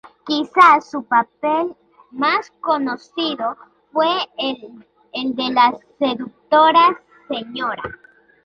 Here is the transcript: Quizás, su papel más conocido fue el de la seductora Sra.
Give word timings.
Quizás, 0.25 0.89
su 0.89 1.03
papel 1.03 1.75
más 2.09 2.49
conocido 2.59 3.55
fue 3.93 4.07
el 4.39 5.35
de 5.35 5.51
la 5.53 5.77
seductora 5.99 6.99
Sra. 7.27 7.91